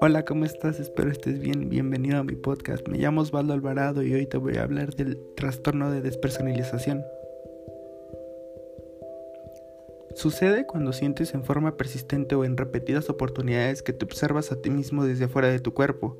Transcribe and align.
Hola, 0.00 0.24
¿cómo 0.26 0.44
estás? 0.44 0.80
Espero 0.80 1.10
estés 1.10 1.38
bien. 1.38 1.68
Bienvenido 1.68 2.18
a 2.18 2.24
mi 2.24 2.34
podcast. 2.34 2.88
Me 2.88 2.98
llamo 2.98 3.20
Osvaldo 3.20 3.52
Alvarado 3.52 4.02
y 4.02 4.12
hoy 4.14 4.26
te 4.26 4.38
voy 4.38 4.56
a 4.56 4.62
hablar 4.62 4.94
del 4.94 5.18
trastorno 5.36 5.90
de 5.90 6.00
despersonalización. 6.00 7.04
Sucede 10.14 10.66
cuando 10.66 10.92
sientes 10.92 11.34
en 11.34 11.44
forma 11.44 11.76
persistente 11.76 12.34
o 12.34 12.44
en 12.44 12.56
repetidas 12.56 13.08
oportunidades 13.08 13.82
que 13.82 13.92
te 13.92 14.04
observas 14.04 14.52
a 14.52 14.60
ti 14.60 14.70
mismo 14.70 15.04
desde 15.04 15.26
afuera 15.26 15.48
de 15.48 15.60
tu 15.60 15.74
cuerpo, 15.74 16.18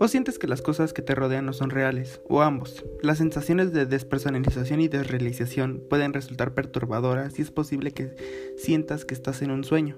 o 0.00 0.08
sientes 0.08 0.38
que 0.38 0.46
las 0.46 0.62
cosas 0.62 0.92
que 0.92 1.02
te 1.02 1.14
rodean 1.14 1.46
no 1.46 1.52
son 1.52 1.70
reales, 1.70 2.20
o 2.28 2.42
ambos. 2.42 2.84
Las 3.02 3.18
sensaciones 3.18 3.72
de 3.72 3.86
despersonalización 3.86 4.80
y 4.80 4.88
desrealización 4.88 5.82
pueden 5.88 6.12
resultar 6.12 6.54
perturbadoras 6.54 7.38
y 7.38 7.42
es 7.42 7.50
posible 7.50 7.92
que 7.92 8.14
sientas 8.56 9.04
que 9.04 9.14
estás 9.14 9.42
en 9.42 9.50
un 9.50 9.64
sueño. 9.64 9.96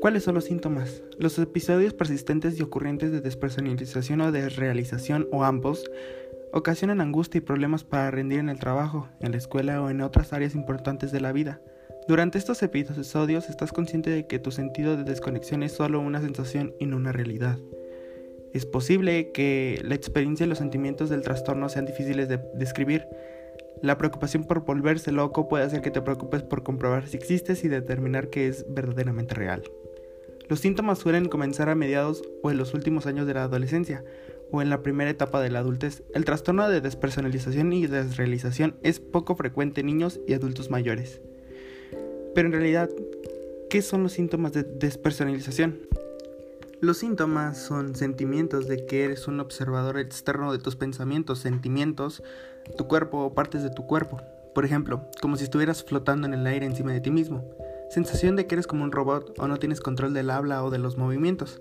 ¿Cuáles 0.00 0.24
son 0.24 0.34
los 0.34 0.44
síntomas? 0.44 1.02
Los 1.18 1.38
episodios 1.38 1.92
persistentes 1.92 2.58
y 2.58 2.62
ocurrentes 2.62 3.12
de 3.12 3.20
despersonalización 3.20 4.22
o 4.22 4.32
desrealización 4.32 5.28
o 5.30 5.44
ambos 5.44 5.90
ocasionan 6.52 7.00
angustia 7.00 7.38
y 7.38 7.42
problemas 7.42 7.84
para 7.84 8.10
rendir 8.10 8.38
en 8.38 8.48
el 8.48 8.58
trabajo, 8.58 9.08
en 9.20 9.32
la 9.32 9.38
escuela 9.38 9.82
o 9.82 9.90
en 9.90 10.00
otras 10.00 10.32
áreas 10.32 10.54
importantes 10.54 11.12
de 11.12 11.20
la 11.20 11.32
vida. 11.32 11.60
Durante 12.08 12.38
estos 12.38 12.62
episodios 12.62 13.48
estás 13.50 13.72
consciente 13.72 14.10
de 14.10 14.26
que 14.26 14.38
tu 14.38 14.50
sentido 14.50 14.96
de 14.96 15.04
desconexión 15.04 15.62
es 15.62 15.72
solo 15.72 16.00
una 16.00 16.20
sensación 16.20 16.74
y 16.80 16.86
no 16.86 16.96
una 16.96 17.12
realidad. 17.12 17.58
Es 18.52 18.66
posible 18.66 19.30
que 19.32 19.80
la 19.84 19.94
experiencia 19.94 20.44
y 20.44 20.48
los 20.48 20.58
sentimientos 20.58 21.08
del 21.08 21.22
trastorno 21.22 21.68
sean 21.68 21.86
difíciles 21.86 22.28
de 22.28 22.40
describir. 22.54 23.06
La 23.82 23.96
preocupación 23.96 24.44
por 24.44 24.64
volverse 24.64 25.12
loco 25.12 25.48
puede 25.48 25.64
hacer 25.64 25.82
que 25.82 25.90
te 25.90 26.02
preocupes 26.02 26.42
por 26.42 26.62
comprobar 26.62 27.06
si 27.06 27.16
existes 27.16 27.64
y 27.64 27.68
determinar 27.68 28.28
que 28.28 28.48
es 28.48 28.66
verdaderamente 28.68 29.34
real. 29.34 29.62
Los 30.48 30.60
síntomas 30.60 30.98
suelen 30.98 31.28
comenzar 31.28 31.68
a 31.68 31.76
mediados 31.76 32.24
o 32.42 32.50
en 32.50 32.56
los 32.56 32.74
últimos 32.74 33.06
años 33.06 33.26
de 33.28 33.34
la 33.34 33.44
adolescencia 33.44 34.04
o 34.50 34.60
en 34.60 34.68
la 34.68 34.82
primera 34.82 35.08
etapa 35.08 35.40
de 35.40 35.48
la 35.48 35.60
adultez. 35.60 36.02
El 36.12 36.24
trastorno 36.24 36.68
de 36.68 36.80
despersonalización 36.80 37.72
y 37.72 37.86
desrealización 37.86 38.74
es 38.82 38.98
poco 38.98 39.36
frecuente 39.36 39.82
en 39.82 39.86
niños 39.86 40.18
y 40.26 40.34
adultos 40.34 40.68
mayores. 40.68 41.20
Pero 42.34 42.48
en 42.48 42.52
realidad, 42.52 42.90
¿qué 43.70 43.80
son 43.80 44.02
los 44.02 44.12
síntomas 44.12 44.52
de 44.52 44.64
despersonalización? 44.64 45.78
Los 46.80 46.96
síntomas 46.96 47.58
son 47.58 47.94
sentimientos 47.94 48.66
de 48.66 48.86
que 48.86 49.04
eres 49.04 49.28
un 49.28 49.38
observador 49.38 49.98
externo 49.98 50.50
de 50.50 50.58
tus 50.58 50.76
pensamientos, 50.76 51.38
sentimientos, 51.38 52.22
tu 52.78 52.88
cuerpo 52.88 53.18
o 53.18 53.34
partes 53.34 53.62
de 53.62 53.68
tu 53.68 53.86
cuerpo. 53.86 54.22
Por 54.54 54.64
ejemplo, 54.64 55.02
como 55.20 55.36
si 55.36 55.44
estuvieras 55.44 55.84
flotando 55.84 56.26
en 56.26 56.32
el 56.32 56.46
aire 56.46 56.64
encima 56.64 56.92
de 56.92 57.02
ti 57.02 57.10
mismo. 57.10 57.44
Sensación 57.90 58.34
de 58.34 58.46
que 58.46 58.54
eres 58.54 58.66
como 58.66 58.82
un 58.82 58.92
robot 58.92 59.38
o 59.38 59.46
no 59.46 59.58
tienes 59.58 59.82
control 59.82 60.14
del 60.14 60.30
habla 60.30 60.64
o 60.64 60.70
de 60.70 60.78
los 60.78 60.96
movimientos. 60.96 61.60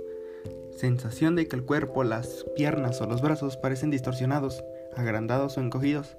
Sensación 0.77 1.35
de 1.35 1.49
que 1.49 1.57
el 1.57 1.65
cuerpo, 1.65 2.05
las 2.05 2.45
piernas 2.55 3.01
o 3.01 3.05
los 3.05 3.21
brazos 3.21 3.57
parecen 3.57 3.91
distorsionados, 3.91 4.63
agrandados 4.95 5.57
o 5.57 5.61
encogidos. 5.61 6.15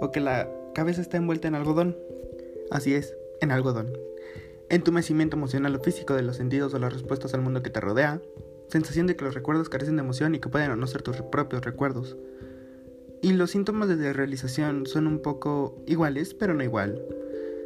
O 0.00 0.10
que 0.10 0.18
la 0.18 0.50
cabeza 0.74 1.02
está 1.02 1.18
envuelta 1.18 1.46
en 1.46 1.54
algodón. 1.54 1.96
Así 2.72 2.94
es, 2.94 3.16
en 3.40 3.52
algodón. 3.52 3.92
Entumecimiento 4.74 5.36
emocional 5.36 5.76
o 5.76 5.78
físico 5.78 6.14
de 6.14 6.22
los 6.22 6.34
sentidos 6.34 6.74
o 6.74 6.80
las 6.80 6.92
respuestas 6.92 7.32
al 7.32 7.42
mundo 7.42 7.62
que 7.62 7.70
te 7.70 7.78
rodea. 7.78 8.20
Sensación 8.66 9.06
de 9.06 9.14
que 9.14 9.24
los 9.24 9.32
recuerdos 9.32 9.68
carecen 9.68 9.94
de 9.94 10.02
emoción 10.02 10.34
y 10.34 10.40
que 10.40 10.48
pueden 10.48 10.72
o 10.72 10.74
no 10.74 10.88
ser 10.88 11.02
tus 11.02 11.22
propios 11.22 11.64
recuerdos. 11.64 12.16
Y 13.22 13.34
los 13.34 13.52
síntomas 13.52 13.88
de 13.88 13.94
desrealización 13.94 14.86
son 14.86 15.06
un 15.06 15.22
poco 15.22 15.80
iguales, 15.86 16.34
pero 16.34 16.54
no 16.54 16.64
igual. 16.64 17.00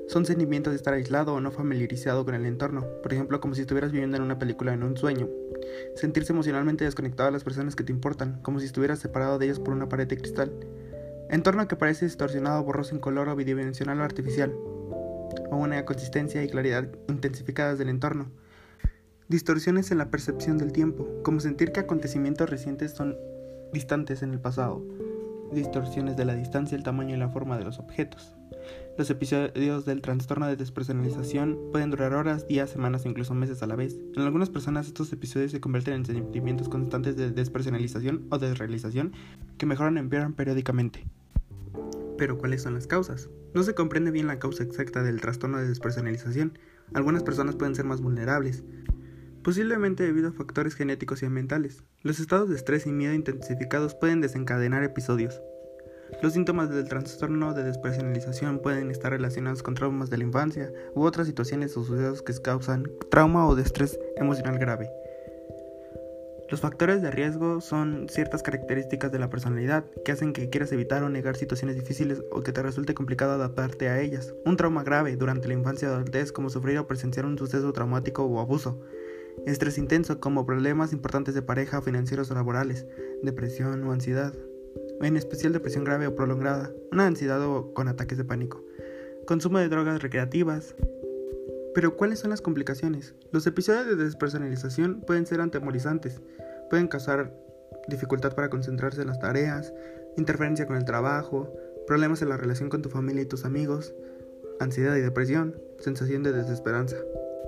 Son 0.09 0.27
sentimientos 0.27 0.73
de 0.73 0.77
estar 0.77 0.93
aislado 0.93 1.33
o 1.33 1.41
no 1.41 1.51
familiarizado 1.51 2.27
con 2.27 2.35
el 2.35 2.45
entorno, 2.45 2.87
por 3.03 3.15
ejemplo 3.15 3.41
como 3.41 3.55
si 3.55 3.63
estuvieras 3.63 3.91
viviendo 3.91 4.19
en 4.19 4.23
una 4.23 4.39
película 4.39 4.75
en 4.75 4.83
un 4.83 4.95
sueño. 4.99 5.31
Sentirse 5.95 6.35
emocionalmente 6.35 6.85
desconectado 6.85 7.31
a 7.31 7.33
las 7.33 7.43
personas 7.43 7.75
que 7.75 7.85
te 7.85 7.93
importan, 7.93 8.39
como 8.43 8.61
si 8.61 8.67
estuvieras 8.67 8.99
separado 8.99 9.39
de 9.39 9.47
ellas 9.47 9.61
por 9.61 9.73
una 9.73 9.89
pared 9.89 10.07
de 10.07 10.19
cristal. 10.19 10.53
Entorno 11.31 11.69
que 11.69 11.77
parece 11.77 12.05
distorsionado, 12.05 12.63
borroso, 12.65 12.95
incoloro, 12.95 13.35
bidimensional 13.35 13.99
o 13.99 14.05
artificial. 14.05 14.53
O 15.51 15.57
una 15.57 15.85
consistencia 15.85 16.43
y 16.43 16.49
claridad 16.49 16.89
intensificadas 17.09 17.79
del 17.79 17.89
entorno. 17.89 18.31
Distorsiones 19.29 19.91
en 19.91 19.99
la 19.99 20.11
percepción 20.11 20.57
del 20.57 20.73
tiempo, 20.73 21.07
como 21.23 21.41
sentir 21.41 21.73
que 21.73 21.81
acontecimientos 21.81 22.49
recientes 22.49 22.93
son 22.93 23.17
distantes 23.73 24.23
en 24.23 24.33
el 24.33 24.41
pasado. 24.41 24.83
Distorsiones 25.53 26.17
de 26.17 26.25
la 26.25 26.35
distancia, 26.35 26.77
el 26.77 26.83
tamaño 26.83 27.15
y 27.15 27.19
la 27.19 27.29
forma 27.29 27.59
de 27.59 27.65
los 27.65 27.79
objetos. 27.79 28.35
Los 28.97 29.11
episodios 29.11 29.85
del 29.85 30.03
trastorno 30.03 30.47
de 30.47 30.57
despersonalización 30.57 31.59
pueden 31.71 31.91
durar 31.91 32.15
horas, 32.15 32.49
días, 32.49 32.71
semanas 32.71 33.05
o 33.05 33.09
incluso 33.09 33.35
meses 33.35 33.63
a 33.63 33.67
la 33.67 33.77
vez. 33.77 33.97
En 34.17 34.23
algunas 34.23 34.51
personas 34.51 34.87
estos 34.87 35.13
episodios 35.13 35.53
se 35.53 35.61
convierten 35.61 35.95
en 35.95 36.07
sentimientos 36.07 36.69
constantes 36.69 37.17
de 37.17 37.31
despersonalización 37.31 38.27
o 38.31 38.39
desrealización 38.39 39.13
que 39.57 39.67
mejoran 39.67 39.97
o 39.97 40.01
empeoran 40.01 40.35
periódicamente. 40.35 41.07
Pero 42.19 42.37
¿cuáles 42.37 42.63
son 42.63 42.75
las 42.75 42.87
causas? 42.87 43.31
No 43.55 43.63
se 43.63 43.75
comprende 43.75 44.11
bien 44.11 44.27
la 44.27 44.41
causa 44.41 44.65
exacta 44.65 45.03
del 45.03 45.21
trastorno 45.21 45.59
de 45.59 45.69
despersonalización. 45.69 46.59
Algunas 46.93 47.23
personas 47.23 47.55
pueden 47.55 47.77
ser 47.77 47.85
más 47.85 48.01
vulnerables, 48.01 48.65
posiblemente 49.43 50.03
debido 50.03 50.29
a 50.29 50.33
factores 50.33 50.75
genéticos 50.75 51.23
y 51.23 51.27
ambientales. 51.27 51.85
Los 52.03 52.19
estados 52.19 52.49
de 52.49 52.57
estrés 52.57 52.87
y 52.87 52.93
miedo 52.93 53.15
intensificados 53.15 53.95
pueden 53.95 54.21
desencadenar 54.21 54.83
episodios. 54.83 55.41
Los 56.23 56.33
síntomas 56.33 56.71
del 56.71 56.89
trastorno 56.89 57.55
de 57.55 57.63
despersonalización 57.63 58.61
pueden 58.61 58.91
estar 58.91 59.13
relacionados 59.13 59.63
con 59.63 59.75
traumas 59.75 60.11
de 60.11 60.19
la 60.19 60.25
infancia 60.25 60.73
u 60.95 61.03
otras 61.03 61.27
situaciones 61.29 61.77
o 61.77 61.85
sucesos 61.85 62.23
que 62.23 62.33
causan 62.43 62.91
trauma 63.11 63.47
o 63.47 63.55
de 63.55 63.63
estrés 63.63 63.99
emocional 64.17 64.59
grave. 64.59 64.91
Los 66.51 66.61
factores 66.61 67.03
de 67.03 67.11
riesgo 67.11 67.61
son 67.61 68.09
ciertas 68.09 68.43
características 68.43 69.13
de 69.13 69.19
la 69.19 69.29
personalidad 69.29 69.85
que 70.05 70.13
hacen 70.13 70.33
que 70.33 70.49
quieras 70.49 70.73
evitar 70.73 71.03
o 71.03 71.09
negar 71.09 71.37
situaciones 71.37 71.77
difíciles 71.77 72.23
o 72.31 72.43
que 72.43 72.53
te 72.53 72.63
resulte 72.63 72.95
complicado 72.95 73.33
adaptarte 73.33 73.89
a 73.89 74.01
ellas. 74.01 74.35
Un 74.45 74.57
trauma 74.57 74.83
grave 74.83 75.17
durante 75.17 75.49
la 75.49 75.55
infancia 75.55 75.91
o 75.91 75.95
adultez 75.95 76.33
como 76.33 76.51
sufrir 76.51 76.79
o 76.79 76.87
presenciar 76.87 77.27
un 77.27 77.37
suceso 77.37 77.73
traumático 77.73 78.25
o 78.25 78.41
abuso. 78.41 78.81
Estrés 79.47 79.79
intenso 79.79 80.21
como 80.21 80.47
problemas 80.47 80.93
importantes 80.93 81.35
de 81.35 81.43
pareja, 81.43 81.83
financieros 81.83 82.31
o 82.31 82.35
laborales, 82.35 82.87
depresión 83.23 83.85
o 83.85 83.93
ansiedad 83.93 84.33
en 85.01 85.17
especial 85.17 85.53
depresión 85.53 85.85
grave 85.85 86.07
o 86.07 86.15
prolongada, 86.15 86.73
una 86.93 87.07
ansiedad 87.07 87.41
o 87.43 87.73
con 87.73 87.89
ataques 87.89 88.19
de 88.19 88.25
pánico, 88.25 88.65
consumo 89.27 89.59
de 89.59 89.69
drogas 89.69 90.03
recreativas. 90.03 90.75
Pero 91.79 91.97
¿cuáles 91.97 92.19
son 92.19 92.31
las 92.31 92.43
complicaciones? 92.43 93.15
Los 93.31 93.47
episodios 93.47 93.87
de 93.87 93.95
despersonalización 93.95 95.01
pueden 95.03 95.27
ser 95.27 95.41
atemorizantes, 95.41 96.21
pueden 96.69 96.89
causar 96.89 97.33
dificultad 97.87 98.35
para 98.35 98.51
concentrarse 98.51 99.01
en 99.03 99.07
las 99.07 99.21
tareas, 99.21 99.73
interferencia 100.17 100.67
con 100.67 100.75
el 100.75 100.85
trabajo, 100.85 101.55
problemas 101.87 102.21
en 102.21 102.31
la 102.31 102.37
relación 102.37 102.69
con 102.69 102.83
tu 102.83 102.89
familia 102.89 103.23
y 103.23 103.27
tus 103.27 103.45
amigos, 103.45 103.95
ansiedad 104.59 104.97
y 104.97 105.03
depresión, 105.03 105.55
sensación 105.79 106.25
de 106.25 106.33
desesperanza. 106.33 106.97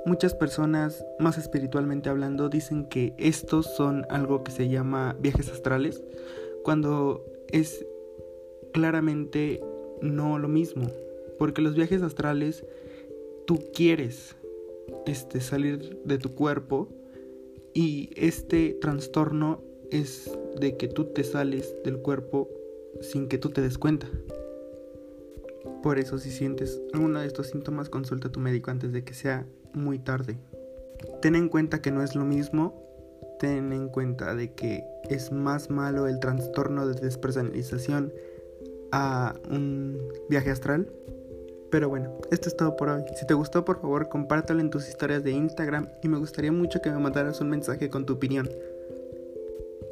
Muchas 0.06 0.32
personas, 0.34 1.04
más 1.18 1.36
espiritualmente 1.36 2.08
hablando, 2.08 2.48
dicen 2.48 2.86
que 2.86 3.14
estos 3.18 3.66
son 3.66 4.06
algo 4.10 4.44
que 4.44 4.52
se 4.52 4.68
llama 4.68 5.16
viajes 5.18 5.50
astrales, 5.50 6.04
cuando 6.62 7.24
es 7.48 7.84
claramente 8.72 9.60
no 10.02 10.38
lo 10.38 10.46
mismo, 10.46 10.88
porque 11.36 11.62
los 11.62 11.74
viajes 11.74 12.02
astrales 12.02 12.64
tú 13.50 13.58
quieres 13.74 14.36
este 15.06 15.40
salir 15.40 15.98
de 16.04 16.18
tu 16.18 16.36
cuerpo 16.36 16.88
y 17.74 18.10
este 18.14 18.78
trastorno 18.80 19.60
es 19.90 20.30
de 20.60 20.76
que 20.76 20.86
tú 20.86 21.06
te 21.06 21.24
sales 21.24 21.74
del 21.82 21.98
cuerpo 21.98 22.48
sin 23.00 23.26
que 23.26 23.38
tú 23.38 23.50
te 23.50 23.60
des 23.60 23.76
cuenta. 23.76 24.06
Por 25.82 25.98
eso 25.98 26.18
si 26.18 26.30
sientes 26.30 26.80
alguno 26.92 27.18
de 27.18 27.26
estos 27.26 27.48
síntomas 27.48 27.88
consulta 27.88 28.28
a 28.28 28.30
tu 28.30 28.38
médico 28.38 28.70
antes 28.70 28.92
de 28.92 29.02
que 29.02 29.14
sea 29.14 29.44
muy 29.72 29.98
tarde. 29.98 30.38
Ten 31.20 31.34
en 31.34 31.48
cuenta 31.48 31.82
que 31.82 31.90
no 31.90 32.04
es 32.04 32.14
lo 32.14 32.24
mismo 32.24 32.86
ten 33.40 33.72
en 33.72 33.88
cuenta 33.88 34.36
de 34.36 34.52
que 34.52 34.84
es 35.08 35.32
más 35.32 35.70
malo 35.70 36.06
el 36.06 36.20
trastorno 36.20 36.86
de 36.86 37.00
despersonalización 37.00 38.12
a 38.92 39.34
un 39.50 39.98
viaje 40.28 40.52
astral. 40.52 40.88
Pero 41.70 41.88
bueno, 41.88 42.18
esto 42.30 42.48
es 42.48 42.56
todo 42.56 42.76
por 42.76 42.88
hoy. 42.88 43.02
Si 43.16 43.26
te 43.26 43.34
gustó, 43.34 43.64
por 43.64 43.80
favor, 43.80 44.08
compártelo 44.08 44.60
en 44.60 44.70
tus 44.70 44.88
historias 44.88 45.22
de 45.22 45.30
Instagram 45.30 45.88
y 46.02 46.08
me 46.08 46.18
gustaría 46.18 46.52
mucho 46.52 46.80
que 46.80 46.90
me 46.90 46.98
mandaras 46.98 47.40
un 47.40 47.48
mensaje 47.48 47.88
con 47.90 48.06
tu 48.06 48.14
opinión. 48.14 48.48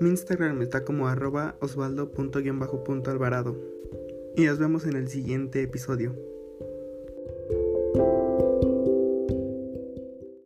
Mi 0.00 0.10
Instagram 0.10 0.60
está 0.62 0.84
como 0.84 1.08
arroba 1.08 1.56
osvaldo.alvarado. 1.60 3.56
Y 4.36 4.44
nos 4.44 4.58
vemos 4.58 4.84
en 4.86 4.96
el 4.96 5.08
siguiente 5.08 5.62
episodio. 5.62 6.14